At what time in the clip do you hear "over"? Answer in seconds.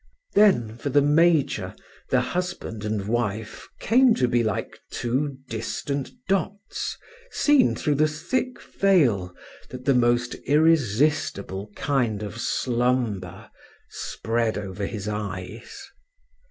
14.57-14.87